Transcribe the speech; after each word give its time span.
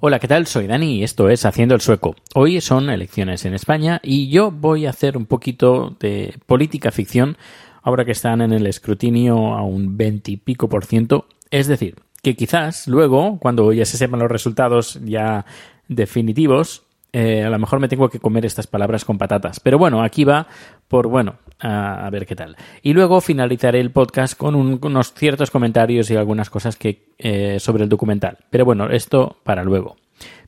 Hola, 0.00 0.18
¿qué 0.18 0.26
tal? 0.26 0.46
Soy 0.46 0.66
Dani 0.66 0.98
y 0.98 1.04
esto 1.04 1.28
es 1.28 1.44
Haciendo 1.44 1.74
el 1.74 1.80
Sueco. 1.80 2.16
Hoy 2.34 2.60
son 2.60 2.90
elecciones 2.90 3.44
en 3.44 3.54
España 3.54 4.00
y 4.02 4.30
yo 4.30 4.50
voy 4.50 4.86
a 4.86 4.90
hacer 4.90 5.16
un 5.16 5.26
poquito 5.26 5.96
de 6.00 6.34
política 6.46 6.90
ficción 6.90 7.36
ahora 7.82 8.04
que 8.04 8.12
están 8.12 8.40
en 8.40 8.52
el 8.52 8.66
escrutinio 8.66 9.54
a 9.54 9.62
un 9.62 9.96
20 9.96 10.32
y 10.32 10.36
pico 10.38 10.68
por 10.68 10.86
ciento. 10.86 11.26
Es 11.50 11.68
decir, 11.68 11.96
que 12.22 12.34
quizás 12.34 12.88
luego, 12.88 13.38
cuando 13.38 13.72
ya 13.72 13.84
se 13.84 13.96
sepan 13.96 14.20
los 14.20 14.30
resultados 14.30 14.98
ya 15.04 15.44
definitivos, 15.88 16.84
eh, 17.12 17.44
a 17.44 17.50
lo 17.50 17.58
mejor 17.58 17.78
me 17.80 17.88
tengo 17.88 18.08
que 18.08 18.18
comer 18.18 18.46
estas 18.46 18.66
palabras 18.66 19.04
con 19.04 19.18
patatas. 19.18 19.60
Pero 19.60 19.78
bueno, 19.78 20.02
aquí 20.02 20.24
va 20.24 20.46
por, 20.88 21.08
bueno, 21.08 21.36
a, 21.60 22.08
ver 22.10 22.26
qué 22.26 22.34
tal. 22.36 22.56
Y 22.82 22.92
luego 22.92 23.20
finalizaré 23.20 23.80
el 23.80 23.90
podcast 23.90 24.36
con 24.36 24.54
un- 24.54 24.78
unos 24.82 25.12
ciertos 25.14 25.50
comentarios 25.50 26.10
y 26.10 26.16
algunas 26.16 26.50
cosas 26.50 26.76
que, 26.76 27.08
eh, 27.18 27.58
sobre 27.60 27.84
el 27.84 27.88
documental. 27.88 28.38
Pero 28.50 28.64
bueno, 28.64 28.88
esto 28.90 29.36
para 29.44 29.62
luego. 29.64 29.96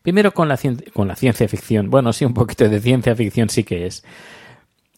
Primero 0.03 0.33
con 0.33 0.49
la, 0.49 0.59
con 0.93 1.09
la 1.09 1.17
ciencia 1.17 1.49
ficción. 1.49 1.91
Bueno, 1.91 2.13
sí, 2.13 2.25
un 2.25 2.35
poquito 2.35 2.69
de 2.69 2.81
ciencia 2.81 3.15
ficción 3.15 3.49
sí 3.49 3.65
que 3.65 3.87
es. 3.87 4.05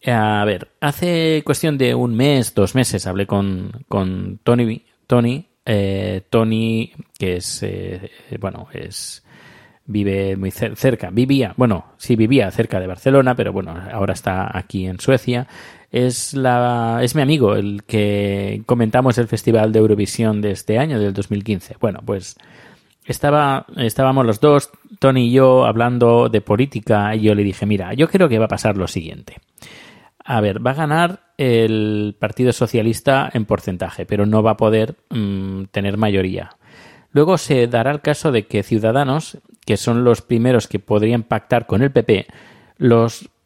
A 0.05 0.43
ver, 0.45 0.69
hace 0.79 1.41
cuestión 1.45 1.77
de 1.77 1.95
un 1.95 2.15
mes, 2.15 2.53
dos 2.53 2.75
meses, 2.75 3.07
hablé 3.07 3.25
con, 3.25 3.71
con 3.89 4.39
Tony, 4.43 4.85
Tony, 5.07 5.47
eh, 5.65 6.21
Tony, 6.29 6.93
que 7.17 7.37
es, 7.37 7.61
eh, 7.63 8.09
bueno, 8.39 8.67
es, 8.71 9.23
vive 9.87 10.35
muy 10.35 10.51
cer- 10.51 10.75
cerca, 10.75 11.09
vivía, 11.09 11.53
bueno, 11.57 11.85
sí 11.97 12.15
vivía 12.15 12.51
cerca 12.51 12.79
de 12.79 12.87
Barcelona, 12.87 13.35
pero 13.35 13.51
bueno, 13.53 13.73
ahora 13.91 14.13
está 14.13 14.55
aquí 14.57 14.85
en 14.85 14.99
Suecia. 14.99 15.47
Es 15.91 16.33
la, 16.33 16.99
es 17.01 17.15
mi 17.15 17.21
amigo, 17.21 17.55
el 17.55 17.83
que 17.83 18.61
comentamos 18.65 19.17
el 19.17 19.27
Festival 19.27 19.71
de 19.71 19.79
Eurovisión 19.79 20.41
de 20.41 20.51
este 20.51 20.77
año, 20.77 20.99
del 20.99 21.13
2015. 21.13 21.77
Bueno, 21.79 22.01
pues 22.05 22.35
estaba, 23.05 23.65
estábamos 23.77 24.25
los 24.25 24.39
dos, 24.41 24.69
Tony 24.99 25.27
y 25.27 25.31
yo, 25.31 25.65
hablando 25.65 26.27
de 26.29 26.41
política, 26.41 27.15
y 27.15 27.21
yo 27.21 27.35
le 27.35 27.43
dije, 27.43 27.65
mira, 27.65 27.93
yo 27.93 28.09
creo 28.09 28.27
que 28.27 28.37
va 28.39 28.45
a 28.45 28.49
pasar 28.49 28.75
lo 28.75 28.87
siguiente. 28.87 29.37
A 30.25 30.41
ver, 30.41 30.65
va 30.65 30.71
a 30.71 30.75
ganar 30.75 31.21
el 31.37 32.13
Partido 32.19 32.51
Socialista 32.51 33.29
en 33.33 33.45
porcentaje, 33.45 34.05
pero 34.05 34.25
no 34.25 34.43
va 34.43 34.51
a 34.51 34.57
poder 34.57 34.95
mm, 35.09 35.65
tener 35.71 35.95
mayoría. 35.95 36.56
Luego 37.17 37.39
se 37.39 37.65
dará 37.65 37.89
el 37.89 38.01
caso 38.01 38.31
de 38.31 38.45
que 38.45 38.61
Ciudadanos, 38.61 39.39
que 39.65 39.75
son 39.75 40.03
los 40.03 40.21
primeros 40.21 40.67
que 40.67 40.77
podrían 40.77 41.23
pactar 41.23 41.65
con 41.65 41.81
el 41.81 41.91
PP, 41.91 42.27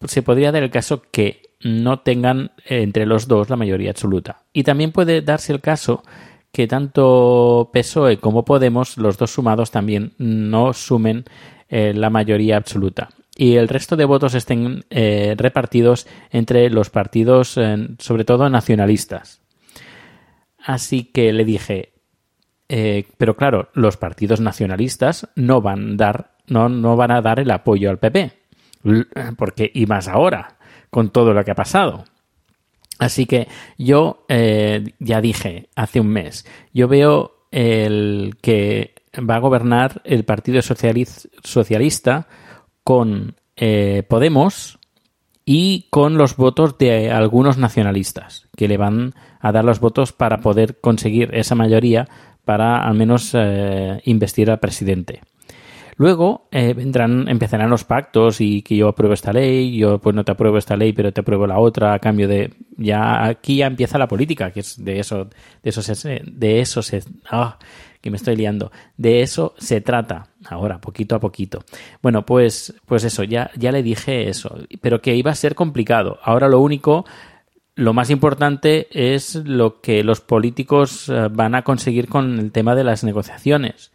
se 0.03 0.21
podría 0.23 0.51
dar 0.51 0.63
el 0.63 0.71
caso 0.71 1.03
que 1.09 1.43
no 1.61 2.01
tengan 2.01 2.51
eh, 2.65 2.81
entre 2.81 3.05
los 3.05 3.29
dos 3.29 3.49
la 3.49 3.55
mayoría 3.55 3.91
absoluta. 3.91 4.41
Y 4.51 4.63
también 4.63 4.91
puede 4.91 5.21
darse 5.21 5.53
el 5.53 5.61
caso 5.61 6.03
que 6.51 6.67
tanto 6.67 7.69
PSOE 7.71 8.17
como 8.17 8.43
Podemos, 8.43 8.97
los 8.97 9.17
dos 9.17 9.31
sumados, 9.31 9.71
también 9.71 10.11
no 10.17 10.73
sumen 10.73 11.23
eh, 11.69 11.93
la 11.95 12.09
mayoría 12.09 12.57
absoluta. 12.57 13.07
Y 13.37 13.55
el 13.55 13.69
resto 13.69 13.95
de 13.95 14.03
votos 14.03 14.33
estén 14.33 14.83
eh, 14.89 15.33
repartidos 15.37 16.07
entre 16.29 16.69
los 16.69 16.89
partidos, 16.89 17.57
sobre 17.99 18.25
todo 18.25 18.49
nacionalistas. 18.49 19.39
Así 20.57 21.05
que 21.05 21.31
le 21.31 21.45
dije, 21.45 21.90
eh, 22.73 23.05
pero 23.17 23.35
claro, 23.35 23.69
los 23.73 23.97
partidos 23.97 24.39
nacionalistas 24.39 25.27
no 25.35 25.61
van, 25.61 25.97
dar, 25.97 26.31
no, 26.47 26.69
no 26.69 26.95
van 26.95 27.11
a 27.11 27.21
dar 27.21 27.39
el 27.41 27.51
apoyo 27.51 27.89
al 27.89 27.99
PP. 27.99 28.31
L- 28.85 29.05
Porque, 29.37 29.69
y 29.73 29.85
más 29.85 30.07
ahora, 30.07 30.57
con 30.89 31.09
todo 31.11 31.33
lo 31.33 31.43
que 31.43 31.51
ha 31.51 31.55
pasado. 31.55 32.05
Así 32.97 33.25
que 33.25 33.47
yo 33.77 34.25
eh, 34.29 34.93
ya 34.99 35.19
dije 35.21 35.69
hace 35.75 35.99
un 35.99 36.07
mes, 36.07 36.45
yo 36.73 36.87
veo 36.87 37.45
el 37.51 38.35
que 38.41 38.93
va 39.17 39.35
a 39.35 39.39
gobernar 39.39 40.01
el 40.05 40.23
Partido 40.23 40.59
Socialis- 40.61 41.27
Socialista 41.43 42.27
con 42.83 43.35
eh, 43.57 44.03
Podemos 44.07 44.79
y 45.45 45.87
con 45.89 46.17
los 46.17 46.35
votos 46.35 46.77
de 46.77 47.11
algunos 47.11 47.57
nacionalistas 47.57 48.47
que 48.55 48.67
le 48.67 48.77
van 48.77 49.13
a 49.39 49.51
dar 49.51 49.65
los 49.65 49.79
votos 49.79 50.11
para 50.11 50.37
poder 50.37 50.79
conseguir 50.79 51.31
esa 51.33 51.55
mayoría 51.55 52.07
para 52.45 52.85
al 52.85 52.95
menos 52.95 53.31
eh, 53.33 54.01
investir 54.05 54.49
al 54.51 54.59
presidente. 54.59 55.21
Luego 55.97 56.47
eh, 56.51 56.73
vendrán, 56.73 57.27
empezarán 57.27 57.69
los 57.69 57.83
pactos 57.83 58.41
y 58.41 58.63
que 58.63 58.75
yo 58.75 58.87
apruebo 58.87 59.13
esta 59.13 59.31
ley, 59.33 59.77
yo 59.77 59.99
pues 59.99 60.15
no 60.15 60.23
te 60.23 60.31
apruebo 60.31 60.57
esta 60.57 60.75
ley, 60.75 60.93
pero 60.93 61.11
te 61.11 61.21
apruebo 61.21 61.45
la 61.45 61.59
otra 61.59 61.93
a 61.93 61.99
cambio 61.99 62.27
de 62.27 62.53
ya 62.77 63.25
aquí 63.25 63.57
ya 63.57 63.67
empieza 63.67 63.99
la 63.99 64.07
política, 64.07 64.51
que 64.51 64.61
es 64.61 64.83
de 64.83 64.99
eso, 64.99 65.25
de 65.61 65.69
eso 65.69 65.81
se, 65.81 66.21
de 66.25 66.59
eso 66.59 66.81
ah, 67.29 67.59
que 68.01 68.09
me 68.11 68.17
estoy 68.17 68.35
liando, 68.35 68.71
de 68.97 69.21
eso 69.21 69.53
se 69.57 69.79
trata 69.81 70.27
ahora, 70.49 70.79
poquito 70.81 71.15
a 71.15 71.19
poquito. 71.19 71.63
Bueno, 72.01 72.25
pues, 72.25 72.73
pues 72.85 73.03
eso, 73.03 73.23
ya, 73.23 73.51
ya 73.55 73.71
le 73.71 73.83
dije 73.83 74.27
eso, 74.27 74.57
pero 74.81 75.01
que 75.01 75.15
iba 75.15 75.31
a 75.31 75.35
ser 75.35 75.53
complicado. 75.55 76.19
Ahora 76.23 76.49
lo 76.49 76.59
único 76.59 77.05
lo 77.75 77.93
más 77.93 78.09
importante 78.09 78.87
es 78.91 79.35
lo 79.35 79.79
que 79.81 80.03
los 80.03 80.19
políticos 80.19 81.07
eh, 81.09 81.29
van 81.31 81.55
a 81.55 81.61
conseguir 81.63 82.09
con 82.09 82.37
el 82.37 82.51
tema 82.51 82.75
de 82.75 82.83
las 82.83 83.03
negociaciones. 83.03 83.91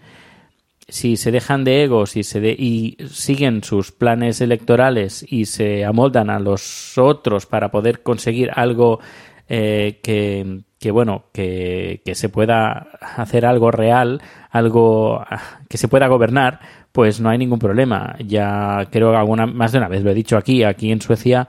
Si 0.89 1.17
se 1.17 1.31
dejan 1.33 1.65
de 1.65 1.83
egos 1.85 2.17
y, 2.17 2.23
se 2.23 2.41
de- 2.41 2.57
y 2.59 2.97
siguen 3.11 3.65
sus 3.65 3.91
planes 3.93 4.41
electorales 4.41 5.25
y 5.29 5.47
se 5.47 5.85
amoldan 5.85 6.31
a 6.31 6.39
los 6.39 6.97
otros 6.97 7.45
para 7.47 7.71
poder 7.71 8.03
conseguir 8.03 8.51
algo 8.55 9.01
eh, 9.49 10.01
que, 10.03 10.61
que, 10.79 10.91
bueno, 10.91 11.25
que, 11.33 12.03
que 12.05 12.15
se 12.15 12.29
pueda 12.29 12.89
hacer 13.17 13.47
algo 13.47 13.71
real, 13.71 14.21
algo 14.51 15.25
que 15.69 15.79
se 15.79 15.89
pueda 15.89 16.07
gobernar, 16.09 16.61
pues 16.93 17.21
no 17.21 17.29
hay 17.31 17.39
ningún 17.39 17.59
problema. 17.59 18.17
Ya 18.27 18.87
creo 18.91 19.11
que 19.11 19.17
alguna, 19.17 19.47
más 19.47 19.73
de 19.73 19.79
una 19.79 19.89
vez 19.89 20.03
lo 20.03 20.11
he 20.11 20.15
dicho 20.15 20.37
aquí, 20.37 20.63
aquí 20.65 20.91
en 20.93 21.01
Suecia 21.01 21.49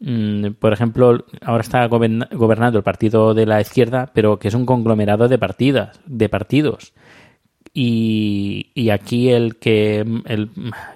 Mm, 0.00 0.52
por 0.60 0.72
ejemplo, 0.72 1.24
ahora 1.42 1.60
está 1.62 1.84
goberna- 1.88 2.28
gobernando 2.30 2.78
el 2.78 2.84
partido 2.84 3.34
de 3.34 3.46
la 3.46 3.60
izquierda, 3.60 4.08
pero 4.14 4.38
que 4.38 4.46
es 4.46 4.54
un 4.54 4.64
conglomerado 4.64 5.26
de 5.26 5.38
partidas, 5.38 6.00
de 6.06 6.28
partidos. 6.28 6.92
Y, 7.74 8.70
y 8.74 8.90
aquí 8.90 9.30
el 9.30 9.56
que, 9.56 10.04
el 10.26 10.50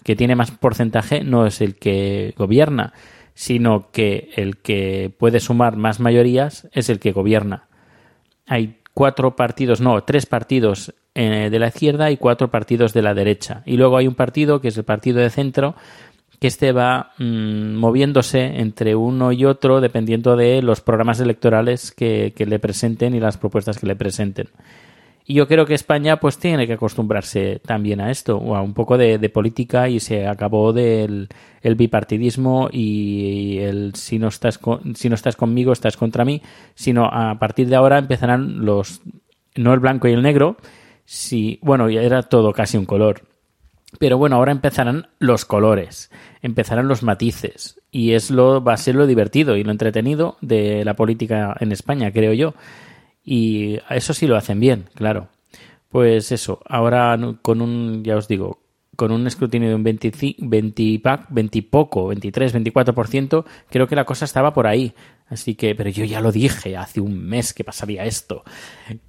que 0.05 0.17
tiene 0.17 0.37
más 0.37 0.51
porcentaje 0.53 1.23
no 1.23 1.47
es 1.47 1.61
el 1.61 1.77
que 1.77 2.35
gobierna, 2.37 2.93
sino 3.35 3.91
que 3.91 4.31
el 4.37 4.59
que 4.59 5.13
puede 5.19 5.41
sumar 5.41 5.77
más 5.77 6.01
mayorías 6.01 6.69
es 6.73 6.89
el 6.89 6.99
que 6.99 7.13
gobierna. 7.13 7.69
Hay 8.47 8.77
cuatro 8.95 9.37
partidos, 9.37 9.81
no, 9.81 10.03
tres 10.05 10.27
partidos 10.27 10.95
eh, 11.15 11.49
de 11.51 11.59
la 11.59 11.69
izquierda 11.69 12.11
y 12.11 12.17
cuatro 12.17 12.51
partidos 12.51 12.93
de 12.93 13.03
la 13.03 13.15
derecha. 13.15 13.63
Y 13.67 13.77
luego 13.77 13.97
hay 13.97 14.07
un 14.07 14.15
partido 14.15 14.61
que 14.61 14.69
es 14.69 14.77
el 14.77 14.85
partido 14.85 15.21
de 15.21 15.31
centro, 15.31 15.75
que 16.39 16.49
este 16.49 16.73
va 16.73 17.13
mm, 17.19 17.75
moviéndose 17.75 18.61
entre 18.61 18.97
uno 18.97 19.33
y 19.33 19.45
otro 19.45 19.81
dependiendo 19.81 20.37
de 20.37 20.61
los 20.61 20.81
programas 20.81 21.21
electorales 21.21 21.93
que, 21.93 22.33
que 22.35 22.47
le 22.47 22.59
presenten 22.59 23.15
y 23.15 23.21
las 23.21 23.39
propuestas 23.39 23.79
que 23.79 23.87
le 23.87 23.97
presenten. 23.97 24.49
Y 25.25 25.35
yo 25.35 25.47
creo 25.47 25.67
que 25.67 25.75
España 25.75 26.19
pues 26.19 26.39
tiene 26.39 26.67
que 26.67 26.73
acostumbrarse 26.73 27.61
también 27.65 28.01
a 28.01 28.11
esto, 28.11 28.39
o 28.39 28.57
a 28.57 28.63
un 28.63 28.75
poco 28.75 28.99
de, 28.99 29.19
política 29.29 29.89
y 29.89 30.01
se 30.01 30.27
acabó 30.27 30.73
del 30.73 31.29
el 31.63 31.75
bipartidismo 31.77 32.69
y 32.73 33.59
el 33.59 33.95
si 33.95 34.19
no 34.19 34.29
estás 34.29 34.59
con- 34.59 34.97
si 34.97 35.09
no 35.09 35.15
estás 35.15 35.37
conmigo 35.37 35.73
estás 35.73 35.97
contra 35.97 36.25
mí, 36.25 36.43
sino 36.75 37.07
a 37.07 37.39
partir 37.39 37.69
de 37.69 37.77
ahora 37.77 37.99
empezarán 37.99 38.65
los 38.65 39.01
no 39.55 39.73
el 39.75 39.81
blanco 39.81 40.09
y 40.09 40.13
el 40.13 40.23
negro, 40.23 40.57
si 41.05 41.59
bueno, 41.63 41.89
ya 41.89 42.03
era 42.03 42.23
todo 42.23 42.53
casi 42.53 42.77
un 42.77 42.87
color. 42.87 43.23
Pero 43.99 44.17
bueno, 44.19 44.37
ahora 44.37 44.53
empezarán 44.53 45.09
los 45.19 45.45
colores, 45.45 46.11
empezarán 46.41 46.89
los 46.89 47.03
matices 47.03 47.79
y 47.91 48.13
es 48.13 48.31
lo 48.31 48.65
va 48.65 48.73
a 48.73 48.77
ser 48.79 48.95
lo 48.95 49.07
divertido 49.07 49.57
y 49.57 49.65
lo 49.65 49.71
entretenido 49.71 50.37
de 50.41 50.85
la 50.85 50.95
política 50.95 51.55
en 51.61 51.71
España, 51.73 52.11
creo 52.11 52.33
yo. 52.33 52.55
Y 53.25 53.79
eso 53.91 54.15
sí 54.15 54.27
lo 54.27 54.37
hacen 54.37 54.59
bien, 54.61 54.87
claro. 54.95 55.29
Pues 55.89 56.33
eso, 56.33 56.61
ahora 56.67 57.19
con 57.43 57.61
un, 57.61 58.03
ya 58.03 58.17
os 58.17 58.27
digo, 58.27 58.61
con 58.97 59.13
un 59.13 59.27
escrutinio 59.27 59.69
de 59.69 59.75
un 59.75 59.83
25, 59.85 60.39
20, 60.43 61.01
pa- 61.03 61.27
20 61.31 61.59
y 61.59 61.63
poco, 61.63 62.09
23, 62.09 62.55
24%, 62.55 63.45
creo 63.71 63.87
que 63.87 63.97
la 63.97 64.05
cosa 64.05 64.25
estaba 64.25 64.53
por 64.55 64.67
ahí. 64.67 64.95
Así 65.29 65.55
que, 65.55 65.75
pero 65.75 65.89
yo 65.91 66.05
ya 66.05 66.21
lo 66.21 66.33
dije 66.33 66.77
hace 66.77 67.01
un 67.01 67.19
mes 67.19 67.55
que 67.55 67.65
pasaría 67.65 68.05
esto, 68.05 68.43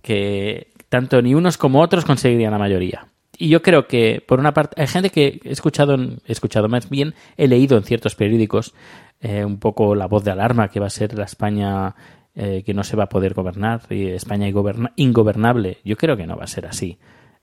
que 0.02 0.72
tanto 0.90 1.22
ni 1.22 1.34
unos 1.36 1.58
como 1.58 1.82
otros 1.82 2.06
conseguirían 2.06 2.52
la 2.52 2.60
mayoría. 2.60 3.08
Y 3.38 3.50
yo 3.50 3.62
creo 3.62 3.88
que, 3.88 4.24
por 4.26 4.40
una 4.40 4.54
parte, 4.54 4.80
hay 4.80 4.88
gente 4.88 5.10
que 5.10 5.42
he 5.44 5.52
escuchado, 5.52 5.96
he 5.96 6.32
escuchado 6.32 6.70
más 6.70 6.90
bien, 6.90 7.16
he 7.36 7.48
leído 7.48 7.78
en 7.78 7.84
ciertos 7.84 8.16
periódicos 8.16 8.74
eh, 9.22 9.44
un 9.44 9.58
poco 9.58 9.96
la 9.96 10.06
voz 10.08 10.24
de 10.24 10.32
alarma 10.32 10.68
que 10.70 10.80
va 10.80 10.88
a 10.88 10.92
ser 10.92 11.18
la 11.18 11.26
España 11.26 11.96
eh, 12.36 12.64
que 12.66 12.74
no 12.74 12.84
se 12.84 12.96
va 12.96 13.04
a 13.06 13.10
poder 13.10 13.34
gobernar 13.34 13.82
y 13.90 14.08
España 14.08 14.48
ingoberna- 14.48 14.94
ingobernable. 14.96 15.78
Yo 15.84 15.96
creo 15.98 16.18
que 16.18 16.28
no 16.28 16.36
va 16.38 16.46
a 16.46 16.48
ser 16.48 16.66
así. 16.66 16.98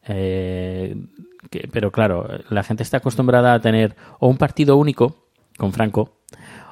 Eh, 0.07 0.97
pero 1.73 1.91
claro, 1.91 2.27
la 2.49 2.63
gente 2.63 2.83
está 2.83 2.99
acostumbrada 2.99 3.55
a 3.55 3.61
tener 3.61 3.97
o 4.19 4.29
un 4.29 4.37
partido 4.37 4.77
único, 4.77 5.29
con 5.57 5.73
Franco, 5.73 6.19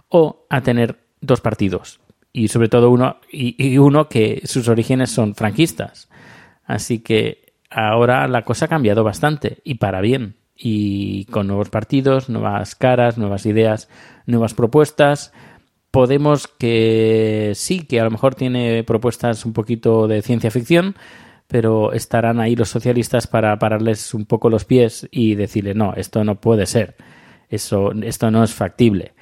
o 0.08 0.46
a 0.48 0.60
tener 0.62 0.98
dos 1.20 1.40
partidos. 1.40 2.00
Y 2.32 2.48
sobre 2.48 2.68
todo 2.68 2.90
uno, 2.90 3.16
y, 3.30 3.54
y 3.62 3.78
uno 3.78 4.08
que 4.08 4.42
sus 4.44 4.68
orígenes 4.68 5.10
son 5.10 5.34
franquistas. 5.34 6.08
Así 6.64 7.00
que 7.00 7.52
ahora 7.70 8.28
la 8.28 8.42
cosa 8.42 8.66
ha 8.66 8.68
cambiado 8.68 9.04
bastante 9.04 9.58
y 9.64 9.74
para 9.74 10.00
bien. 10.00 10.36
Y 10.54 11.24
con 11.26 11.46
nuevos 11.46 11.70
partidos, 11.70 12.28
nuevas 12.28 12.74
caras, 12.74 13.16
nuevas 13.16 13.46
ideas, 13.46 13.88
nuevas 14.26 14.54
propuestas. 14.54 15.32
Podemos 15.90 16.48
que 16.48 17.52
sí, 17.54 17.84
que 17.84 18.00
a 18.00 18.04
lo 18.04 18.10
mejor 18.10 18.34
tiene 18.34 18.84
propuestas 18.84 19.46
un 19.46 19.52
poquito 19.52 20.06
de 20.06 20.22
ciencia 20.22 20.50
ficción, 20.50 20.96
pero 21.46 21.92
estarán 21.92 22.40
ahí 22.40 22.54
los 22.54 22.68
socialistas 22.68 23.26
para 23.26 23.58
pararles 23.58 24.12
un 24.12 24.26
poco 24.26 24.50
los 24.50 24.64
pies 24.66 25.08
y 25.10 25.34
decirle, 25.34 25.74
no, 25.74 25.94
esto 25.94 26.22
no 26.24 26.40
puede 26.40 26.66
ser, 26.66 26.96
eso, 27.48 27.92
esto 28.02 28.30
no 28.30 28.44
es 28.44 28.52
factible. 28.52 29.12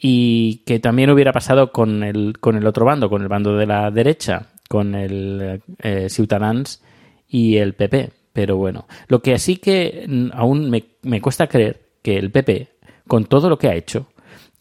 Y 0.00 0.62
que 0.64 0.78
también 0.78 1.10
hubiera 1.10 1.32
pasado 1.32 1.72
con 1.72 2.02
el, 2.02 2.38
con 2.40 2.56
el 2.56 2.66
otro 2.66 2.86
bando, 2.86 3.10
con 3.10 3.20
el 3.20 3.28
bando 3.28 3.56
de 3.56 3.66
la 3.66 3.90
derecha, 3.90 4.46
con 4.68 4.94
el 4.94 5.60
eh, 5.80 6.08
Ciutadans 6.08 6.82
y 7.28 7.56
el 7.56 7.74
PP. 7.74 8.10
Pero 8.32 8.56
bueno, 8.56 8.86
lo 9.08 9.20
que 9.20 9.38
sí 9.38 9.56
que 9.56 10.06
aún 10.32 10.70
me, 10.70 10.84
me 11.02 11.20
cuesta 11.20 11.48
creer 11.48 11.80
que 12.02 12.16
el 12.16 12.30
PP, 12.30 12.68
con 13.06 13.24
todo 13.26 13.50
lo 13.50 13.58
que 13.58 13.68
ha 13.68 13.74
hecho, 13.74 14.06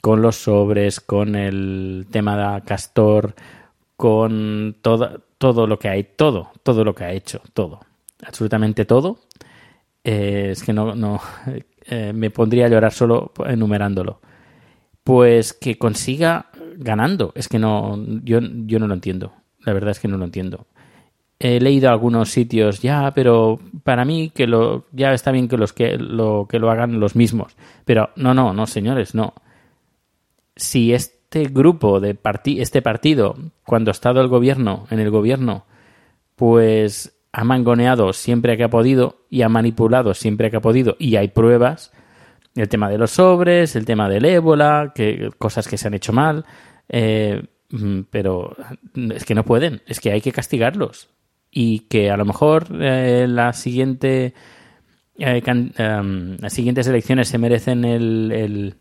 con 0.08 0.22
los 0.22 0.38
sobres, 0.38 1.02
con 1.02 1.36
el 1.36 2.08
tema 2.10 2.38
de 2.38 2.62
Castor, 2.62 3.36
con 3.98 4.78
todo, 4.82 5.20
todo 5.38 5.68
lo 5.68 5.78
que 5.78 5.90
hay, 5.90 6.06
todo, 6.16 6.52
todo 6.64 6.86
lo 6.86 6.96
que 6.96 7.04
ha 7.04 7.12
hecho, 7.12 7.42
todo, 7.54 7.82
absolutamente 8.26 8.86
todo, 8.86 9.20
eh, 10.06 10.52
es 10.52 10.64
que 10.64 10.72
no, 10.72 10.96
no 10.96 11.20
eh, 11.88 12.14
me 12.14 12.30
pondría 12.30 12.68
a 12.68 12.70
llorar 12.70 12.94
solo 12.94 13.34
enumerándolo. 13.46 14.22
Pues 15.04 15.52
que 15.52 15.78
consiga 15.78 16.52
ganando, 16.78 17.34
es 17.36 17.50
que 17.50 17.60
no, 17.60 18.02
yo, 18.24 18.40
yo 18.42 18.80
no 18.80 18.88
lo 18.88 18.94
entiendo, 18.94 19.34
la 19.66 19.74
verdad 19.74 19.92
es 19.92 20.00
que 20.00 20.08
no 20.08 20.18
lo 20.18 20.24
entiendo. 20.24 20.68
He 21.38 21.60
leído 21.60 21.90
algunos 21.90 22.30
sitios 22.30 22.82
ya, 22.82 23.12
pero 23.14 23.60
para 23.84 24.06
mí 24.06 24.32
que 24.34 24.48
lo 24.48 24.86
ya 24.94 25.12
está 25.12 25.32
bien 25.32 25.50
que 25.50 25.58
los 25.58 25.74
que 25.74 25.98
lo 25.98 26.48
que 26.50 26.60
lo 26.60 26.72
hagan 26.72 26.98
los 26.98 27.18
mismos, 27.18 27.58
pero 27.84 28.12
no, 28.16 28.34
no, 28.34 28.54
no, 28.54 28.68
señores, 28.68 29.14
no 29.14 29.34
si 30.58 30.94
este 30.94 31.46
grupo 31.46 32.00
de 32.02 32.14
parti 32.16 32.60
este 32.62 32.82
partido, 32.82 33.36
cuando 33.66 33.90
ha 33.90 33.94
estado 33.94 34.20
el 34.22 34.28
gobierno, 34.28 34.86
en 34.92 35.00
el 35.00 35.10
gobierno, 35.10 35.66
pues 36.36 37.18
ha 37.32 37.44
mangoneado 37.44 38.14
siempre 38.14 38.58
que 38.58 38.64
ha 38.64 38.70
podido 38.70 39.26
y 39.30 39.42
ha 39.44 39.50
manipulado 39.50 40.14
siempre 40.14 40.50
que 40.50 40.58
ha 40.58 40.62
podido 40.62 40.96
y 41.00 41.16
hay 41.16 41.28
pruebas, 41.30 41.92
el 42.56 42.70
tema 42.70 42.90
de 42.90 42.98
los 42.98 43.12
sobres, 43.12 43.76
el 43.76 43.86
tema 43.86 44.10
del 44.10 44.26
ébola, 44.26 44.92
que 44.96 45.30
cosas 45.38 45.68
que 45.68 45.78
se 45.78 45.88
han 45.88 45.94
hecho 45.94 46.14
mal, 46.14 46.46
eh, 46.90 47.44
mm, 47.70 48.02
pero 48.10 48.56
es 49.14 49.26
que 49.26 49.36
no 49.36 49.44
pueden, 49.46 49.82
es 49.88 50.00
que 50.00 50.12
hay 50.12 50.22
que 50.22 50.32
castigarlos. 50.32 51.10
Y 51.52 51.82
que 51.82 52.10
a 52.12 52.18
lo 52.18 52.26
mejor 52.26 52.68
eh, 52.80 53.26
la 53.30 53.54
siguiente 53.54 54.34
eh, 55.18 55.42
can- 55.42 55.74
em, 55.78 56.38
las 56.40 56.54
siguientes 56.54 56.88
elecciones 56.88 57.28
se 57.30 57.38
merecen 57.38 57.86
el, 57.86 58.76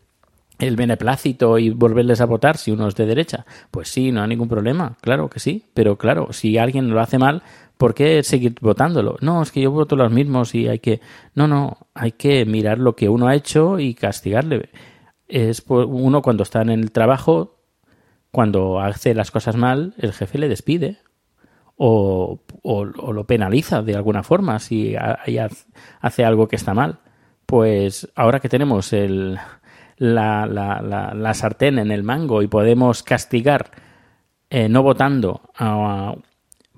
el 0.59 0.75
beneplácito 0.75 1.57
y 1.59 1.69
volverles 1.69 2.19
a 2.21 2.25
votar 2.25 2.57
si 2.57 2.71
uno 2.71 2.87
es 2.87 2.95
de 2.95 3.05
derecha. 3.05 3.45
Pues 3.71 3.89
sí, 3.89 4.11
no 4.11 4.21
hay 4.23 4.27
ningún 4.29 4.47
problema, 4.49 4.97
claro 5.01 5.29
que 5.29 5.39
sí. 5.39 5.65
Pero 5.73 5.97
claro, 5.97 6.33
si 6.33 6.57
alguien 6.57 6.89
lo 6.89 6.99
hace 6.99 7.17
mal, 7.19 7.43
¿por 7.77 7.93
qué 7.93 8.23
seguir 8.23 8.55
votándolo? 8.61 9.17
No, 9.21 9.41
es 9.43 9.51
que 9.51 9.61
yo 9.61 9.71
voto 9.71 9.95
los 9.95 10.11
mismos 10.11 10.55
y 10.55 10.67
hay 10.67 10.79
que... 10.79 10.99
No, 11.35 11.47
no, 11.47 11.77
hay 11.93 12.11
que 12.13 12.45
mirar 12.45 12.79
lo 12.79 12.95
que 12.95 13.07
uno 13.09 13.27
ha 13.27 13.35
hecho 13.35 13.79
y 13.79 13.93
castigarle. 13.93 14.69
Es 15.27 15.63
uno 15.67 16.21
cuando 16.21 16.43
está 16.43 16.61
en 16.61 16.69
el 16.69 16.91
trabajo, 16.91 17.59
cuando 18.31 18.79
hace 18.79 19.13
las 19.13 19.29
cosas 19.31 19.55
mal, 19.57 19.93
el 19.97 20.13
jefe 20.13 20.37
le 20.39 20.47
despide 20.49 20.97
o, 21.75 22.39
o- 22.63 22.87
o 22.97 23.13
lo 23.13 23.25
penaliza 23.27 23.81
de 23.83 23.95
alguna 23.95 24.23
forma 24.23 24.57
si 24.59 24.95
hace 26.01 26.25
algo 26.25 26.47
que 26.47 26.55
está 26.55 26.73
mal. 26.73 26.99
Pues 27.45 28.09
ahora 28.15 28.39
que 28.39 28.49
tenemos 28.49 28.91
el, 28.93 29.37
la, 29.97 30.45
la- 30.45 30.81
la- 30.81 31.13
la 31.13 31.33
sartén 31.33 31.79
en 31.79 31.91
el 31.91 32.03
mango 32.03 32.41
y 32.41 32.47
podemos 32.47 33.03
castigar 33.03 33.71
eh, 34.49 34.69
no 34.69 34.81
votando 34.83 35.41
a, 35.57 36.15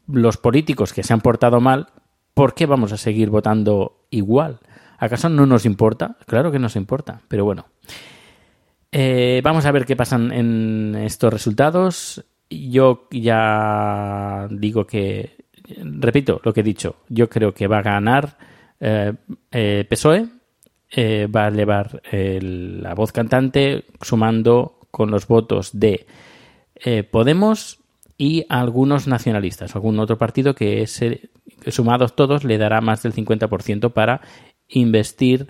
los 0.07 0.37
políticos 0.37 0.91
que 0.93 1.03
se 1.03 1.13
han 1.13 1.21
portado 1.21 1.61
mal, 1.61 1.87
¿por 2.33 2.55
qué 2.55 2.65
vamos 2.65 2.91
a 2.93 2.97
seguir 2.97 3.29
votando 3.29 4.05
igual? 4.09 4.59
¿Acaso 4.97 5.29
no 5.29 5.45
nos 5.45 5.65
importa? 5.65 6.17
Claro 6.25 6.51
que 6.51 6.59
nos 6.59 6.75
importa, 6.75 7.21
pero 7.27 7.45
bueno. 7.45 7.65
Eh, 8.91 9.41
vamos 9.43 9.65
a 9.65 9.71
ver 9.71 9.85
qué 9.85 9.95
pasan 9.95 10.31
en 10.31 10.95
estos 10.95 11.31
resultados. 11.31 12.25
Yo 12.49 13.07
ya 13.11 14.47
digo 14.49 14.87
que, 14.87 15.35
repito 15.83 16.41
lo 16.43 16.53
que 16.53 16.61
he 16.61 16.63
dicho, 16.63 16.95
yo 17.07 17.29
creo 17.29 17.53
que 17.53 17.67
va 17.67 17.77
a 17.79 17.83
ganar 17.83 18.37
eh, 18.79 19.85
PSOE, 19.87 20.27
eh, 20.91 21.27
va 21.33 21.45
a 21.45 21.47
elevar 21.49 22.01
el- 22.11 22.81
la 22.81 22.95
voz 22.95 23.11
cantante 23.11 23.85
sumando 24.01 24.79
con 24.91 25.11
los 25.11 25.27
votos 25.27 25.71
de 25.73 26.07
eh, 26.83 27.03
Podemos 27.03 27.79
y 28.17 28.45
algunos 28.49 29.07
nacionalistas, 29.07 29.75
algún 29.75 29.99
otro 29.99 30.17
partido 30.17 30.55
que 30.55 30.85
sumados 31.67 32.15
todos 32.15 32.43
le 32.43 32.57
dará 32.57 32.81
más 32.81 33.03
del 33.03 33.13
50% 33.13 33.91
para 33.91 34.21
investir 34.67 35.47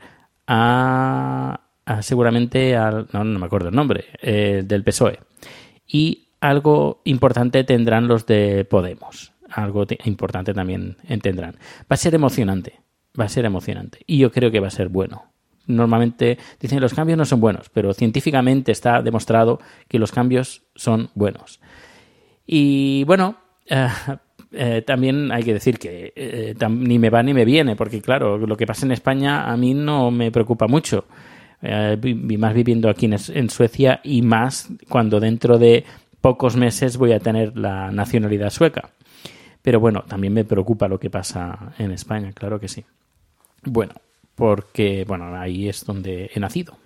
a, 0.47 1.61
seguramente 2.01 2.75
al, 2.75 3.07
no, 3.13 3.23
no 3.23 3.39
me 3.39 3.45
acuerdo 3.45 3.69
el 3.69 3.75
nombre, 3.75 4.05
eh, 4.21 4.63
del 4.65 4.83
PSOE. 4.83 5.19
Y 5.87 6.29
algo 6.41 7.01
importante 7.05 7.63
tendrán 7.63 8.07
los 8.07 8.25
de 8.25 8.65
Podemos. 8.65 9.33
Algo 9.49 9.85
te- 9.87 9.97
importante 10.05 10.53
también 10.53 10.97
tendrán. 11.21 11.53
Va 11.81 11.95
a 11.95 11.97
ser 11.97 12.13
emocionante. 12.15 12.81
Va 13.19 13.25
a 13.25 13.29
ser 13.29 13.45
emocionante. 13.45 13.99
Y 14.05 14.19
yo 14.19 14.31
creo 14.31 14.51
que 14.51 14.59
va 14.59 14.67
a 14.67 14.71
ser 14.71 14.89
bueno. 14.89 15.28
Normalmente 15.69 16.37
dicen 16.59 16.81
los 16.81 16.93
cambios 16.93 17.17
no 17.17 17.25
son 17.25 17.39
buenos, 17.39 17.69
pero 17.69 17.93
científicamente 17.93 18.71
está 18.71 19.01
demostrado 19.01 19.59
que 19.87 19.99
los 19.99 20.11
cambios 20.11 20.63
son 20.75 21.09
buenos. 21.15 21.61
Y 22.45 23.03
bueno, 23.05 23.37
eh, 23.67 23.87
eh, 24.51 24.83
también 24.85 25.31
hay 25.31 25.43
que 25.43 25.53
decir 25.53 25.77
que 25.79 26.11
eh, 26.15 26.55
ni 26.69 26.99
me 26.99 27.09
va 27.09 27.21
ni 27.23 27.33
me 27.33 27.45
viene, 27.45 27.75
porque 27.75 28.01
claro, 28.01 28.37
lo 28.37 28.57
que 28.57 28.65
pasa 28.67 28.85
en 28.85 28.91
España 28.91 29.49
a 29.49 29.55
mí 29.55 29.73
no 29.73 30.11
me 30.11 30.31
preocupa 30.31 30.67
mucho. 30.67 31.05
Vi- 31.61 32.37
más 32.37 32.53
viviendo 32.53 32.89
aquí 32.89 33.05
en 33.11 33.49
Suecia 33.49 33.99
y 34.03 34.21
más 34.21 34.69
cuando 34.87 35.19
dentro 35.19 35.57
de 35.57 35.83
pocos 36.21 36.55
meses 36.55 36.95
voy 36.95 37.11
a 37.11 37.19
tener 37.19 37.57
la 37.57 37.91
nacionalidad 37.91 38.49
sueca. 38.49 38.91
Pero 39.61 39.81
bueno, 39.81 40.03
también 40.07 40.31
me 40.33 40.45
preocupa 40.45 40.87
lo 40.87 40.97
que 41.01 41.09
pasa 41.09 41.73
en 41.77 41.91
España, 41.91 42.31
claro 42.31 42.61
que 42.61 42.69
sí. 42.69 42.85
Bueno, 43.65 43.93
porque 44.39 45.05
bueno, 45.07 45.39
ahí 45.39 45.69
es 45.69 45.85
donde 45.85 46.31
he 46.33 46.39
nacido. 46.39 46.77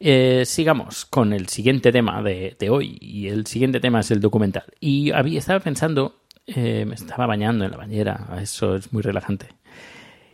Eh, 0.00 0.44
sigamos 0.46 1.04
con 1.04 1.34
el 1.34 1.48
siguiente 1.48 1.92
tema 1.92 2.22
de, 2.22 2.56
de 2.58 2.70
hoy. 2.70 2.96
Y 3.00 3.28
el 3.28 3.46
siguiente 3.46 3.80
tema 3.80 4.00
es 4.00 4.10
el 4.10 4.20
documental. 4.20 4.64
Y 4.80 5.10
estaba 5.36 5.60
pensando 5.60 6.24
eh, 6.46 6.84
me 6.86 6.94
estaba 6.94 7.26
bañando 7.26 7.64
en 7.64 7.70
la 7.70 7.76
bañera, 7.76 8.38
eso 8.40 8.76
es 8.76 8.92
muy 8.92 9.02
relajante. 9.02 9.48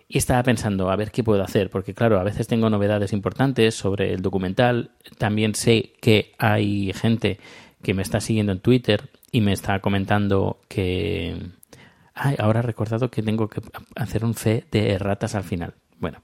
Y 0.08 0.18
estaba 0.18 0.42
pensando, 0.42 0.90
a 0.90 0.96
ver 0.96 1.12
qué 1.12 1.22
puedo 1.22 1.42
hacer, 1.42 1.70
porque 1.70 1.94
claro, 1.94 2.18
a 2.18 2.24
veces 2.24 2.48
tengo 2.48 2.68
novedades 2.68 3.12
importantes 3.12 3.76
sobre 3.76 4.12
el 4.12 4.22
documental. 4.22 4.90
También 5.18 5.54
sé 5.54 5.92
que 6.00 6.32
hay 6.38 6.92
gente 6.94 7.38
que 7.82 7.94
me 7.94 8.02
está 8.02 8.20
siguiendo 8.20 8.52
en 8.52 8.60
Twitter 8.60 9.08
y 9.30 9.40
me 9.40 9.52
está 9.52 9.78
comentando 9.80 10.60
que... 10.68 11.36
Ay, 12.12 12.34
ahora 12.38 12.58
he 12.60 12.62
recordado 12.64 13.10
que 13.10 13.22
tengo 13.22 13.48
que 13.48 13.62
hacer 13.94 14.24
un 14.24 14.34
fe 14.34 14.64
de 14.72 14.90
erratas 14.90 15.36
al 15.36 15.44
final. 15.44 15.74
Bueno, 16.00 16.18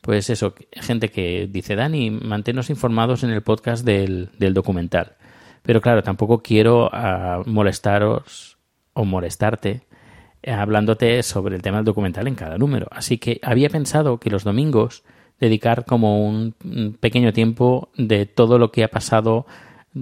pues 0.00 0.30
eso, 0.30 0.54
gente 0.72 1.10
que 1.10 1.48
dice, 1.50 1.74
Dani, 1.74 2.10
manténnos 2.10 2.70
informados 2.70 3.24
en 3.24 3.30
el 3.30 3.42
podcast 3.42 3.84
del, 3.84 4.30
documental. 4.38 5.16
Pero 5.62 5.80
claro, 5.80 6.02
tampoco 6.02 6.42
quiero 6.42 6.88
ah, 6.92 7.42
molestaros 7.44 8.56
o 8.92 9.04
molestarte 9.04 9.82
eh, 10.42 10.52
hablándote 10.52 11.22
sobre 11.24 11.56
el 11.56 11.62
tema 11.62 11.78
del 11.78 11.86
documental 11.86 12.28
en 12.28 12.36
cada 12.36 12.56
número. 12.56 12.86
Así 12.92 13.18
que 13.18 13.40
había 13.42 13.68
pensado 13.68 14.18
que 14.18 14.30
los 14.30 14.44
domingos 14.44 15.02
dedicar 15.40 15.84
como 15.84 16.24
un 16.24 16.54
pequeño 17.00 17.32
tiempo 17.32 17.90
de 17.96 18.26
todo 18.26 18.58
lo 18.58 18.70
que 18.70 18.84
ha 18.84 18.88
pasado 18.88 19.44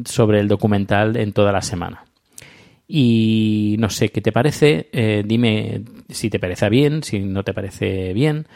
sobre 0.04 0.40
el 0.40 0.48
documental 0.48 1.16
en 1.16 1.32
toda 1.32 1.50
la 1.50 1.62
semana. 1.62 2.04
Y 2.86 3.76
no 3.78 3.88
sé 3.88 4.10
qué 4.10 4.20
te 4.20 4.30
parece, 4.30 4.88
eh, 4.92 5.22
dime 5.24 5.82
si 6.10 6.28
te 6.28 6.38
parece 6.38 6.68
bien, 6.68 7.02
si 7.02 7.20
no 7.20 7.42
te 7.42 7.54
parece 7.54 8.12
bien. 8.12 8.46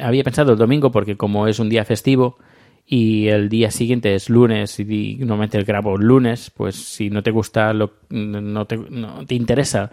había 0.00 0.24
pensado 0.24 0.52
el 0.52 0.58
domingo 0.58 0.90
porque 0.90 1.16
como 1.16 1.46
es 1.46 1.60
un 1.60 1.68
día 1.68 1.84
festivo 1.84 2.38
y 2.84 3.28
el 3.28 3.48
día 3.48 3.70
siguiente 3.70 4.14
es 4.14 4.30
lunes 4.30 4.80
y 4.80 5.16
normalmente 5.18 5.58
el 5.58 5.64
grabo 5.64 5.96
lunes, 5.96 6.50
pues 6.50 6.74
si 6.74 7.10
no 7.10 7.22
te 7.22 7.30
gusta, 7.30 7.72
lo, 7.72 7.92
no, 8.08 8.64
te, 8.64 8.76
no 8.78 9.24
te 9.26 9.34
interesa 9.34 9.90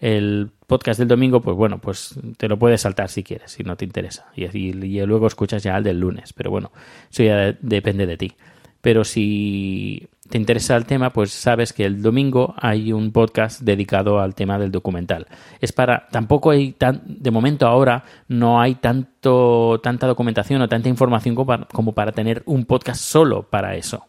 el 0.00 0.50
podcast 0.66 0.98
del 0.98 1.08
domingo, 1.08 1.40
pues 1.40 1.56
bueno, 1.56 1.78
pues 1.78 2.18
te 2.36 2.48
lo 2.48 2.58
puedes 2.58 2.80
saltar 2.80 3.08
si 3.08 3.22
quieres, 3.22 3.52
si 3.52 3.64
no 3.64 3.76
te 3.76 3.84
interesa. 3.84 4.26
Y, 4.34 4.44
y, 4.44 5.06
luego 5.06 5.26
escuchas 5.26 5.62
ya 5.62 5.76
el 5.76 5.84
del 5.84 6.00
lunes. 6.00 6.32
Pero 6.32 6.50
bueno, 6.50 6.72
eso 7.10 7.22
ya 7.22 7.56
depende 7.60 8.06
de 8.06 8.16
ti. 8.16 8.32
Pero 8.80 9.04
si 9.04 10.08
te 10.28 10.38
interesa 10.38 10.76
el 10.76 10.84
tema, 10.84 11.12
pues 11.12 11.30
sabes 11.30 11.72
que 11.72 11.84
el 11.84 12.02
domingo 12.02 12.54
hay 12.58 12.92
un 12.92 13.12
podcast 13.12 13.62
dedicado 13.62 14.20
al 14.20 14.34
tema 14.34 14.58
del 14.58 14.70
documental. 14.70 15.26
Es 15.60 15.72
para, 15.72 16.08
tampoco 16.10 16.50
hay 16.50 16.72
tan, 16.72 17.02
de 17.06 17.30
momento 17.30 17.66
ahora 17.66 18.04
no 18.28 18.60
hay 18.60 18.76
tanto, 18.76 19.80
tanta 19.82 20.06
documentación 20.06 20.62
o 20.62 20.68
tanta 20.68 20.88
información 20.88 21.34
como 21.34 21.46
para, 21.46 21.64
como 21.66 21.92
para 21.92 22.12
tener 22.12 22.42
un 22.46 22.64
podcast 22.64 23.00
solo 23.00 23.44
para 23.44 23.76
eso. 23.76 24.06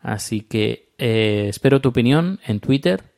Así 0.00 0.40
que 0.40 0.90
eh, 0.98 1.46
espero 1.48 1.80
tu 1.80 1.90
opinión 1.90 2.40
en 2.46 2.60
Twitter 2.60 3.12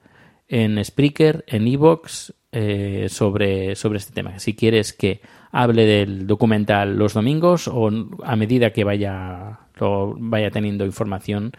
en 0.49 0.83
Spreaker, 0.85 1.45
en 1.47 1.66
Evox, 1.66 2.35
eh, 2.52 3.09
sobre, 3.09 3.75
sobre 3.75 3.99
este 3.99 4.12
tema. 4.12 4.38
Si 4.38 4.54
quieres 4.54 4.93
que 4.93 5.21
hable 5.50 5.87
del 5.87 6.26
documental 6.26 6.97
los 6.97 7.14
domingos 7.14 7.69
o 7.69 7.90
a 8.23 8.37
medida 8.37 8.73
que 8.73 8.85
vaya, 8.85 9.59
lo, 9.81 10.14
vaya 10.19 10.50
teniendo 10.50 10.85
información 10.85 11.52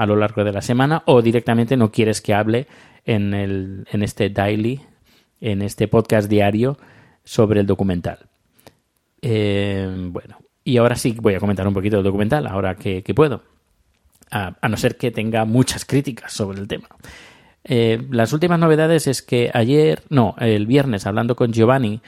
a 0.00 0.06
lo 0.06 0.16
largo 0.16 0.44
de 0.44 0.52
la 0.52 0.62
semana 0.62 1.02
o 1.04 1.20
directamente 1.20 1.76
no 1.76 1.92
quieres 1.92 2.22
que 2.22 2.32
hable 2.32 2.66
en, 3.04 3.34
el, 3.34 3.86
en 3.92 4.02
este 4.02 4.30
daily, 4.30 4.80
en 5.42 5.60
este 5.60 5.88
podcast 5.88 6.26
diario 6.26 6.78
sobre 7.22 7.60
el 7.60 7.66
documental. 7.66 8.20
Eh, 9.20 9.86
bueno, 10.10 10.38
y 10.64 10.78
ahora 10.78 10.96
sí 10.96 11.14
voy 11.20 11.34
a 11.34 11.38
comentar 11.38 11.68
un 11.68 11.74
poquito 11.74 11.96
del 11.96 12.04
documental, 12.04 12.46
ahora 12.46 12.76
que, 12.76 13.02
puedo. 13.14 13.42
a 14.30 14.66
no 14.66 14.78
ser 14.78 14.96
que 14.96 15.10
tenga 15.10 15.44
muchas 15.44 15.84
críticas 15.84 16.32
sobre 16.32 16.60
el 16.60 16.66
tema. 16.66 16.88
Eh, 17.64 18.06
las 18.08 18.32
últimas 18.32 18.58
novedades 18.58 19.06
es 19.06 19.20
que 19.20 19.50
ayer, 19.52 20.02
no, 20.08 20.34
el 20.38 20.64
viernes, 20.66 21.06
hablando 21.06 21.36
con 21.36 21.52
Giovanni, 21.52 22.00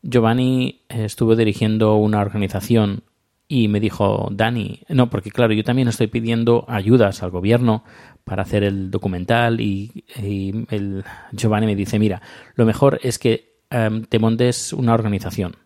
Giovanni 0.00 0.80
estuvo 0.88 1.36
dirigiendo 1.36 1.96
una 1.96 2.22
organización 2.22 3.02
y 3.46 3.68
me 3.68 3.80
dijo, 3.80 4.28
Dani, 4.32 4.80
no, 4.88 5.10
porque 5.10 5.30
claro, 5.30 5.52
yo 5.52 5.64
también 5.64 5.88
estoy 5.88 6.06
pidiendo 6.06 6.64
ayudas 6.68 7.22
al 7.22 7.30
gobierno 7.30 7.84
para 8.24 8.42
hacer 8.42 8.64
el 8.64 8.90
documental 8.90 9.60
y, 9.60 10.04
el 10.16 11.04
Giovanni 11.32 11.66
me 11.66 11.76
dice, 11.76 11.98
mira, 11.98 12.22
lo 12.54 12.64
mejor 12.64 12.98
es 13.02 13.18
que 13.18 13.58
em, 13.70 14.04
te 14.04 14.18
montes 14.18 14.72
una 14.72 14.94
organización. 14.94 15.56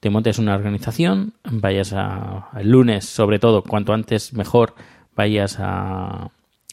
Te 0.00 0.10
montes 0.10 0.38
una 0.38 0.54
organización, 0.54 1.34
vayas 1.44 1.92
a, 1.94 2.50
el 2.58 2.70
lunes, 2.70 3.06
sobre 3.06 3.38
todo, 3.38 3.62
cuanto 3.62 3.92
antes 3.94 4.34
mejor, 4.34 4.74
vayas 5.14 5.56
a, 5.60 6.30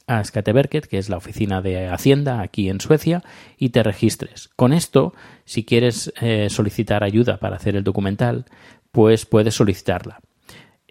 a 0.07 0.23
Skatteverket, 0.23 0.87
que 0.87 0.97
es 0.97 1.07
la 1.07 1.17
oficina 1.17 1.61
de 1.61 1.87
Hacienda 1.87 2.41
aquí 2.41 2.69
en 2.69 2.81
Suecia, 2.81 3.23
y 3.57 3.69
te 3.69 3.83
registres. 3.83 4.49
Con 4.55 4.73
esto, 4.73 5.13
si 5.45 5.63
quieres 5.63 6.11
eh, 6.19 6.49
solicitar 6.49 7.03
ayuda 7.03 7.37
para 7.37 7.55
hacer 7.55 7.75
el 7.75 7.83
documental, 7.83 8.45
pues 8.91 9.25
puedes 9.25 9.55
solicitarla. 9.55 10.19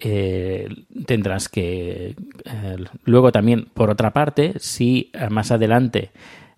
Eh, 0.00 0.69
tendrás 1.07 1.49
que. 1.49 2.16
Eh, 2.45 2.76
luego 3.04 3.33
también, 3.33 3.66
por 3.75 3.90
otra 3.90 4.12
parte, 4.12 4.54
si 4.59 5.11
más 5.30 5.50
adelante 5.50 6.11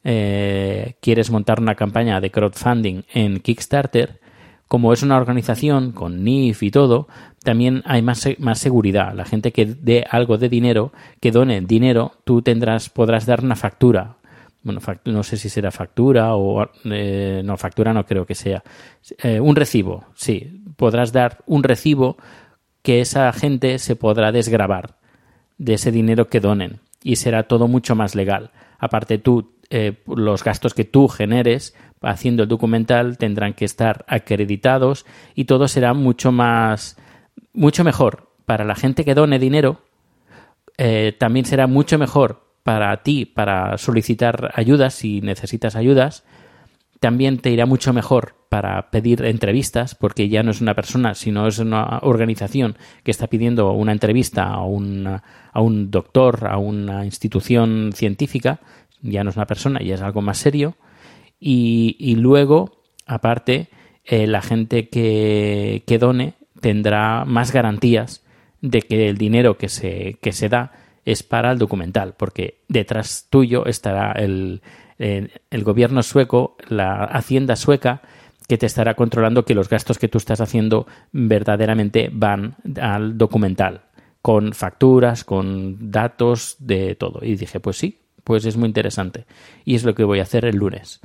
quieres 0.02 1.30
montar 1.30 1.60
una 1.60 1.76
campaña 1.76 2.20
de 2.20 2.32
crowdfunding 2.32 3.02
en 3.14 3.38
Kickstarter, 3.38 4.18
como 4.66 4.92
es 4.92 5.02
una 5.02 5.18
organización 5.18 5.92
con 5.92 6.24
NIF 6.24 6.62
y 6.62 6.70
todo, 6.70 7.06
también 7.42 7.82
hay 7.84 8.00
más, 8.00 8.26
más 8.38 8.58
seguridad. 8.58 9.14
La 9.14 9.24
gente 9.24 9.52
que 9.52 9.66
dé 9.66 10.06
algo 10.08 10.38
de 10.38 10.48
dinero, 10.48 10.92
que 11.20 11.30
done 11.30 11.60
dinero, 11.60 12.12
tú 12.24 12.40
tendrás, 12.40 12.88
podrás 12.88 13.26
dar 13.26 13.44
una 13.44 13.54
factura. 13.54 14.16
Bueno, 14.62 14.80
no 15.04 15.22
sé 15.24 15.36
si 15.36 15.48
será 15.48 15.70
factura 15.72 16.36
o 16.36 16.70
eh, 16.84 17.42
no, 17.44 17.56
factura 17.56 17.92
no 17.92 18.06
creo 18.06 18.24
que 18.24 18.34
sea. 18.34 18.62
Eh, 19.22 19.40
un 19.40 19.56
recibo, 19.56 20.06
sí. 20.14 20.62
Podrás 20.76 21.12
dar 21.12 21.38
un 21.46 21.64
recibo 21.64 22.16
que 22.82 23.00
esa 23.00 23.32
gente 23.32 23.78
se 23.78 23.96
podrá 23.96 24.32
desgrabar 24.32 24.96
de 25.58 25.74
ese 25.74 25.92
dinero 25.92 26.28
que 26.28 26.40
donen 26.40 26.80
y 27.02 27.16
será 27.16 27.44
todo 27.44 27.68
mucho 27.68 27.94
más 27.94 28.14
legal. 28.14 28.50
Aparte 28.78 29.18
tú, 29.18 29.54
eh, 29.70 30.02
los 30.06 30.44
gastos 30.44 30.74
que 30.74 30.84
tú 30.84 31.08
generes 31.08 31.74
haciendo 32.00 32.42
el 32.42 32.48
documental 32.48 33.16
tendrán 33.18 33.54
que 33.54 33.64
estar 33.64 34.04
acreditados 34.08 35.06
y 35.34 35.44
todo 35.44 35.68
será 35.68 35.94
mucho 35.94 36.32
más, 36.32 36.96
mucho 37.52 37.84
mejor 37.84 38.28
para 38.44 38.64
la 38.64 38.74
gente 38.74 39.04
que 39.04 39.14
done 39.14 39.38
dinero. 39.38 39.82
Eh, 40.78 41.14
también 41.18 41.46
será 41.46 41.66
mucho 41.66 41.98
mejor 41.98 42.42
para 42.62 43.02
ti 43.02 43.24
para 43.24 43.78
solicitar 43.78 44.52
ayudas 44.54 44.94
si 44.94 45.20
necesitas 45.20 45.76
ayudas. 45.76 46.24
También 47.02 47.38
te 47.38 47.50
irá 47.50 47.66
mucho 47.66 47.92
mejor 47.92 48.36
para 48.48 48.90
pedir 48.92 49.24
entrevistas, 49.24 49.96
porque 49.96 50.28
ya 50.28 50.44
no 50.44 50.52
es 50.52 50.60
una 50.60 50.74
persona, 50.74 51.14
sino 51.14 51.48
es 51.48 51.58
una 51.58 51.98
organización 52.02 52.76
que 53.02 53.10
está 53.10 53.26
pidiendo 53.26 53.72
una 53.72 53.90
entrevista 53.90 54.44
a, 54.44 54.58
a 54.58 55.60
un 55.60 55.90
doctor, 55.90 56.46
a 56.46 56.58
una 56.58 57.04
institución 57.04 57.90
científica. 57.92 58.60
Ya 59.00 59.24
no 59.24 59.30
es 59.30 59.36
una 59.36 59.46
persona, 59.46 59.80
ya 59.80 59.96
es 59.96 60.00
algo 60.00 60.22
más 60.22 60.38
serio 60.38 60.76
y, 61.44 62.14
luego, 62.20 62.82
aparte, 63.04 63.66
eh, 64.04 64.28
la 64.28 64.42
gente 64.42 64.88
que, 64.88 65.82
que, 65.88 65.98
done 65.98 66.34
tendrá 66.60 67.24
más 67.24 67.52
garantías 67.52 68.24
de 68.60 68.82
que 68.82 69.08
el 69.08 69.18
dinero 69.18 69.58
que 69.58 69.68
se, 69.68 70.18
que 70.22 70.30
se 70.30 70.48
da 70.48 70.70
es 71.04 71.24
para 71.24 71.50
el 71.50 71.58
documental, 71.58 72.14
porque 72.16 72.60
detrás 72.68 73.26
tuyo 73.28 73.66
estará 73.66 74.12
el, 74.12 74.62
el, 75.02 75.64
gobierno 75.64 76.02
sueco, 76.02 76.56
la 76.68 77.04
hacienda 77.04 77.56
sueca, 77.56 78.02
que 78.48 78.58
te 78.58 78.66
estará 78.66 78.94
controlando 78.94 79.44
que 79.44 79.54
los 79.54 79.68
gastos 79.68 79.98
que 79.98 80.08
tú 80.08 80.18
estás 80.18 80.40
haciendo 80.40 80.86
verdaderamente 81.12 82.10
van 82.12 82.56
al 82.80 83.16
documental, 83.16 83.82
con 84.20 84.52
facturas, 84.52 85.24
con 85.24 85.90
datos, 85.90 86.56
de 86.58 86.94
todo. 86.94 87.20
Y 87.22 87.36
dije, 87.36 87.60
pues 87.60 87.76
sí, 87.78 88.00
pues 88.24 88.44
es 88.44 88.56
muy 88.56 88.66
interesante. 88.66 89.26
Y 89.64 89.74
es 89.74 89.84
lo 89.84 89.94
que 89.94 90.04
voy 90.04 90.20
a 90.20 90.22
hacer 90.22 90.44
el 90.44 90.56
lunes. 90.56 91.00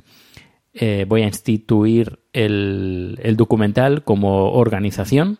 Eh, 0.74 1.06
voy 1.08 1.22
a 1.22 1.26
instituir 1.26 2.20
el, 2.32 3.34
documental 3.36 4.04
como 4.04 4.52
organización 4.52 5.38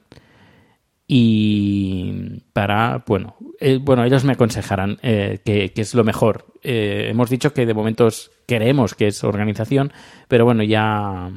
y 1.10 2.42
para, 2.52 3.02
bueno, 3.06 3.36
eh, 3.58 3.80
bueno 3.82 4.04
ellos 4.04 4.24
me 4.24 4.34
aconsejarán 4.34 4.98
eh, 5.02 5.40
que, 5.44 5.72
es 5.74 5.94
lo 5.94 6.04
mejor. 6.04 6.46
hemos 6.62 7.30
dicho 7.30 7.52
que 7.52 7.66
de 7.66 7.74
momentos 7.74 8.30
queremos 8.46 8.94
que 8.94 9.08
es 9.08 9.24
organización, 9.24 9.92
pero 10.28 10.44
bueno, 10.44 10.62
ya 10.62 11.32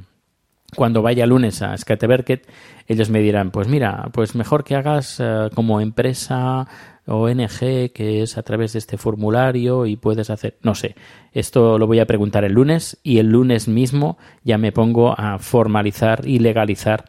cuando 0.75 1.01
vaya 1.01 1.25
lunes 1.25 1.61
a 1.61 1.75
Skateverket, 1.75 2.47
ellos 2.87 3.09
me 3.09 3.21
dirán, 3.21 3.51
pues 3.51 3.67
mira, 3.67 4.09
pues 4.13 4.35
mejor 4.35 4.63
que 4.63 4.75
hagas 4.75 5.21
como 5.53 5.81
empresa 5.81 6.67
ONG, 7.07 7.91
que 7.93 8.21
es 8.21 8.37
a 8.37 8.43
través 8.43 8.73
de 8.73 8.79
este 8.79 8.97
formulario 8.97 9.85
y 9.85 9.95
puedes 9.95 10.29
hacer, 10.29 10.57
no 10.61 10.75
sé, 10.75 10.95
esto 11.31 11.77
lo 11.77 11.87
voy 11.87 11.99
a 11.99 12.05
preguntar 12.05 12.43
el 12.43 12.53
lunes 12.53 12.99
y 13.03 13.17
el 13.17 13.27
lunes 13.27 13.67
mismo 13.67 14.17
ya 14.43 14.57
me 14.57 14.71
pongo 14.71 15.17
a 15.17 15.39
formalizar 15.39 16.27
y 16.27 16.39
legalizar 16.39 17.05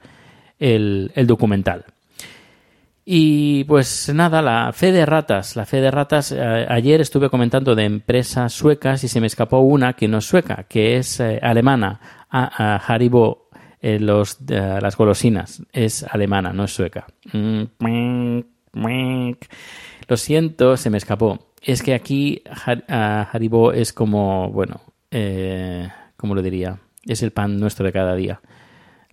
el, 0.59 1.11
documental. 1.27 1.87
Y 3.05 3.65
pues 3.65 4.13
nada, 4.15 4.41
la 4.43 4.73
fe 4.73 4.93
de 4.93 5.05
ratas. 5.05 5.57
La 5.57 5.67
fe 5.67 5.81
de 5.81 5.91
ratas, 5.91 6.31
eh, 6.33 6.67
ayer 6.69 7.01
estuve 7.01 7.31
comentando 7.31 7.75
de 7.75 7.85
empresas 7.85 8.53
suecas 8.53 9.03
y 9.03 9.09
se 9.09 9.21
me 9.21 9.27
escapó 9.27 9.59
una 9.59 9.95
que 9.95 10.07
no 10.07 10.19
es 10.19 10.25
sueca, 10.25 10.65
que 10.69 10.97
es 10.97 11.19
eh, 11.19 11.41
alemana, 11.43 12.01
a, 12.31 12.75
a 12.75 12.77
Haribo, 12.77 13.49
eh, 13.81 13.99
los, 13.99 14.39
las 14.49 14.97
golosinas. 14.97 15.63
Es 15.73 16.05
alemana, 16.05 16.53
no 16.53 16.65
es 16.65 16.75
sueca. 16.75 17.07
Mm, 17.33 18.41
Lo 20.09 20.17
siento, 20.17 20.77
se 20.77 20.91
me 20.91 20.99
escapó. 20.99 21.53
Es 21.61 21.83
que 21.83 21.95
aquí 21.95 22.43
Haribo 22.87 23.73
es 23.73 23.93
como, 23.93 24.51
bueno, 24.51 24.81
¿cómo 26.17 26.35
lo 26.35 26.43
diría? 26.43 26.79
Es 27.05 27.23
el 27.23 27.33
pan 27.33 27.59
nuestro 27.59 27.85
de 27.85 27.93
cada 27.93 28.15
día. 28.15 28.41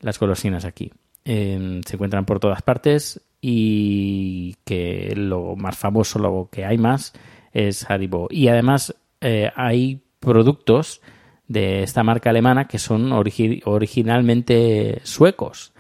Las 0.02 0.20
golosinas 0.20 0.64
aquí. 0.66 0.92
Eh, 1.26 1.82
se 1.86 1.96
encuentran 1.96 2.26
por 2.26 2.40
todas 2.40 2.62
partes 2.62 3.22
y 3.42 4.56
que 4.66 5.14
lo 5.16 5.56
más 5.56 5.78
famoso, 5.78 6.20
lo 6.20 6.50
que 6.52 6.66
hay 6.66 6.78
más, 6.78 7.14
es 7.54 7.90
Haribo. 7.90 8.28
Y 8.30 8.48
además 8.48 8.96
eh, 9.22 9.52
hay 9.56 10.02
productos 10.20 11.02
de 11.48 11.84
esta 11.84 12.04
marca 12.04 12.30
alemana 12.30 12.68
que 12.68 12.78
son 12.80 13.10
origi- 13.12 13.62
originalmente 13.66 15.00
suecos. 15.04 15.74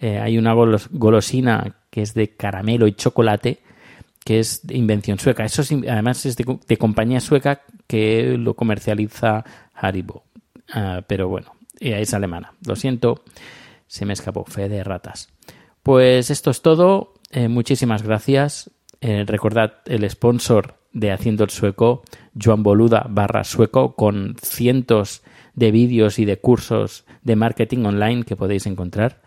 Eh, 0.00 0.18
hay 0.18 0.38
una 0.38 0.54
golos- 0.54 0.88
golosina 0.90 1.76
que 1.90 2.02
es 2.02 2.14
de 2.14 2.34
caramelo 2.36 2.86
y 2.86 2.94
chocolate 2.94 3.60
que 4.24 4.38
es 4.38 4.66
de 4.66 4.76
invención 4.76 5.18
sueca. 5.18 5.44
Eso 5.44 5.62
es 5.62 5.72
además 5.72 6.24
es 6.26 6.36
de 6.36 6.76
compañía 6.78 7.20
sueca 7.20 7.62
que 7.86 8.36
lo 8.38 8.54
comercializa 8.54 9.44
Haribo. 9.74 10.24
Ah, 10.72 11.02
pero 11.06 11.28
bueno, 11.28 11.54
eh, 11.80 12.00
es 12.00 12.14
alemana. 12.14 12.52
Lo 12.66 12.76
siento, 12.76 13.24
se 13.88 14.06
me 14.06 14.12
escapó. 14.12 14.44
Fe 14.44 14.68
de 14.68 14.82
ratas. 14.84 15.28
Pues 15.82 16.30
esto 16.30 16.50
es 16.50 16.62
todo. 16.62 17.14
Eh, 17.30 17.48
muchísimas 17.48 18.02
gracias. 18.02 18.70
Eh, 19.00 19.24
recordad 19.26 19.74
el 19.86 20.08
sponsor 20.08 20.74
de 20.92 21.10
Haciendo 21.10 21.44
el 21.44 21.50
Sueco, 21.50 22.02
Joan 22.40 22.62
Boluda 22.62 23.06
barra 23.08 23.44
sueco, 23.44 23.96
con 23.96 24.36
cientos 24.40 25.22
de 25.54 25.70
vídeos 25.70 26.18
y 26.18 26.24
de 26.24 26.38
cursos 26.38 27.04
de 27.22 27.34
marketing 27.34 27.84
online 27.86 28.24
que 28.24 28.36
podéis 28.36 28.66
encontrar. 28.66 29.22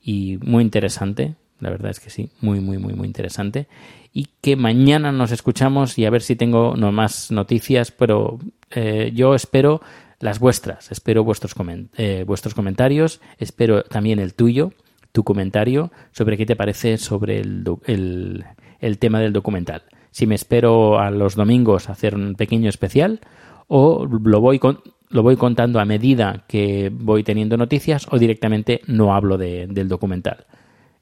Y 0.00 0.38
muy 0.42 0.62
interesante, 0.62 1.36
la 1.60 1.70
verdad 1.70 1.92
es 1.92 2.00
que 2.00 2.10
sí, 2.10 2.30
muy, 2.40 2.60
muy, 2.60 2.78
muy, 2.78 2.92
muy 2.94 3.06
interesante. 3.06 3.68
Y 4.12 4.28
que 4.40 4.56
mañana 4.56 5.12
nos 5.12 5.30
escuchamos 5.30 5.96
y 5.98 6.04
a 6.04 6.10
ver 6.10 6.22
si 6.22 6.36
tengo 6.36 6.74
no 6.76 6.90
más 6.92 7.30
noticias, 7.30 7.92
pero 7.92 8.38
eh, 8.70 9.12
yo 9.14 9.34
espero 9.34 9.80
las 10.18 10.40
vuestras, 10.40 10.90
espero 10.90 11.22
vuestros, 11.24 11.56
comen- 11.56 11.88
eh, 11.96 12.24
vuestros 12.26 12.54
comentarios, 12.54 13.20
espero 13.38 13.84
también 13.84 14.18
el 14.18 14.34
tuyo, 14.34 14.72
tu 15.16 15.24
comentario 15.24 15.90
sobre 16.12 16.36
qué 16.36 16.44
te 16.44 16.56
parece 16.56 16.98
sobre 16.98 17.40
el, 17.40 17.64
el, 17.86 18.44
el 18.80 18.98
tema 18.98 19.18
del 19.20 19.32
documental. 19.32 19.80
Si 20.10 20.26
me 20.26 20.34
espero 20.34 20.98
a 20.98 21.10
los 21.10 21.34
domingos 21.36 21.88
a 21.88 21.92
hacer 21.92 22.14
un 22.14 22.34
pequeño 22.34 22.68
especial 22.68 23.20
o 23.66 24.04
lo 24.06 24.40
voy, 24.42 24.58
con- 24.58 24.80
lo 25.08 25.22
voy 25.22 25.36
contando 25.36 25.80
a 25.80 25.86
medida 25.86 26.44
que 26.46 26.90
voy 26.92 27.22
teniendo 27.22 27.56
noticias 27.56 28.06
o 28.10 28.18
directamente 28.18 28.82
no 28.86 29.14
hablo 29.14 29.38
de- 29.38 29.66
del 29.68 29.88
documental 29.88 30.44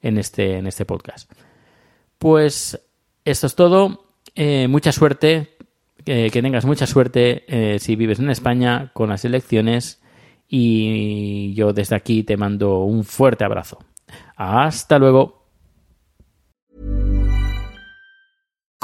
en 0.01 0.17
este, 0.17 0.57
en 0.59 0.67
este 0.67 0.85
podcast. 0.85 1.29
Pues 2.17 2.79
esto 3.25 3.47
es 3.47 3.55
todo. 3.55 4.05
Eh, 4.35 4.67
mucha 4.69 4.91
suerte. 4.91 5.49
eh, 6.07 6.29
que 6.31 6.41
tengas 6.41 6.65
mucha 6.65 6.85
suerte 6.85 7.43
eh, 7.47 7.79
si 7.79 7.95
vives 7.97 8.19
en 8.19 8.29
España 8.29 8.91
con 8.93 9.09
las 9.09 9.25
elecciones. 9.25 10.01
Y 10.47 11.53
yo 11.55 11.73
desde 11.73 11.95
aquí 11.95 12.21
te 12.23 12.37
mando 12.37 12.83
un 12.83 13.03
fuerte 13.03 13.43
abrazo. 13.43 13.79
Hasta 14.35 14.99
luego. 14.99 15.44